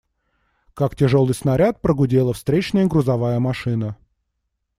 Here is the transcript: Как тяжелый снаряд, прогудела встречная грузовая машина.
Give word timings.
Как 0.73 0.95
тяжелый 0.95 1.33
снаряд, 1.35 1.79
прогудела 1.79 2.33
встречная 2.33 2.87
грузовая 2.87 3.37
машина. 3.37 3.97